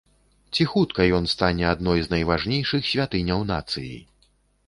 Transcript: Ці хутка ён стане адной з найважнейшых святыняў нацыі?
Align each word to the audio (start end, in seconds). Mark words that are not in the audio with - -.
Ці 0.55 0.65
хутка 0.69 1.01
ён 1.17 1.27
стане 1.33 1.67
адной 1.73 1.99
з 2.05 2.11
найважнейшых 2.15 2.81
святыняў 2.91 3.43
нацыі? 3.53 3.93